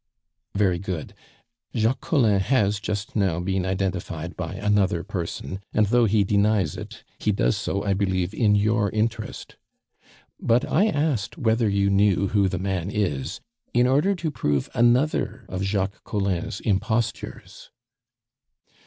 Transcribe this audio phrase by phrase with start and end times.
[0.55, 1.13] "Very good.
[1.75, 7.03] Jacques Collin has just now been identified by another person, and though he denies it,
[7.19, 9.57] he does so, I believe, in your interest.
[10.39, 13.41] But I asked whether you knew who the man is
[13.75, 17.69] in order to prove another of Jacques Collin's impostures."